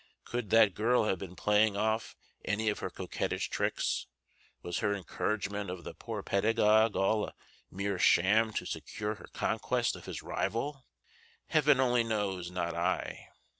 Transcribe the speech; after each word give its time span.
Could 0.25 0.49
that 0.49 0.73
girl 0.73 1.03
have 1.03 1.19
been 1.19 1.35
playing 1.35 1.77
off 1.77 2.15
any 2.43 2.69
of 2.69 2.79
her 2.79 2.89
coquettish 2.89 3.51
tricks? 3.51 4.07
Was 4.63 4.79
her 4.79 4.95
encouragement 4.95 5.69
of 5.69 5.83
the 5.83 5.93
poor 5.93 6.23
pedagogue 6.23 6.95
all 6.95 7.27
a 7.27 7.35
mere 7.69 7.99
sham 7.99 8.51
to 8.53 8.65
secure 8.65 9.13
her 9.13 9.27
conquest 9.33 9.95
of 9.95 10.05
his 10.05 10.23
rival? 10.23 10.87
Heaven 11.49 11.79
only 11.79 12.03
knows, 12.03 12.49
not 12.49 12.73
I! 12.73 13.29